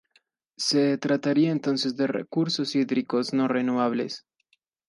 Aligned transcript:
Se 0.57 0.97
trataría 0.97 1.51
entonces 1.51 1.95
de 1.95 2.07
recursos 2.07 2.75
hídricos 2.75 3.35
no 3.35 3.47
renovables. 3.47 4.25